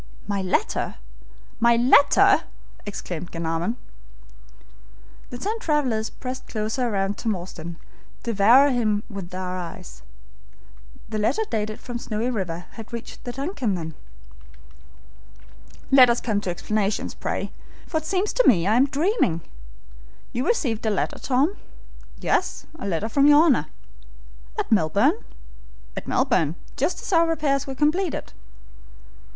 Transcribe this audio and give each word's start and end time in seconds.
"My 0.27 0.41
letter! 0.41 0.95
my 1.59 1.75
letter!" 1.75 2.45
exclaimed 2.87 3.31
Glenarvan. 3.31 3.77
The 5.29 5.37
ten 5.37 5.59
travelers 5.59 6.09
pressed 6.09 6.47
closer 6.47 6.89
round 6.89 7.19
Tom 7.19 7.35
Austin, 7.35 7.77
devouring 8.23 8.73
him 8.73 9.03
with 9.11 9.29
their 9.29 9.55
eyes. 9.59 10.01
The 11.09 11.19
letter 11.19 11.43
dated 11.51 11.79
from 11.79 11.99
Snowy 11.99 12.31
River 12.31 12.65
had 12.71 12.91
reached 12.91 13.25
the 13.25 13.31
DUNCAN, 13.31 13.75
then. 13.75 13.93
"Let 15.91 16.09
us 16.09 16.19
come 16.19 16.41
to 16.41 16.49
explanations, 16.49 17.13
pray, 17.13 17.51
for 17.85 17.97
it 17.97 18.05
seems 18.05 18.33
to 18.33 18.47
me 18.47 18.65
I 18.65 18.77
am 18.77 18.87
dreaming. 18.87 19.41
You 20.33 20.47
received 20.47 20.83
a 20.87 20.89
letter, 20.89 21.19
Tom?" 21.19 21.57
"Yes, 22.19 22.65
a 22.79 22.87
letter 22.87 23.07
from 23.07 23.27
your 23.27 23.43
Honor." 23.45 23.67
"At 24.57 24.71
Melbourne?" 24.71 25.23
"At 25.95 26.07
Melbourne, 26.07 26.55
just 26.75 26.99
as 27.03 27.13
our 27.13 27.27
repairs 27.27 27.67
were 27.67 27.75
completed." 27.75 28.33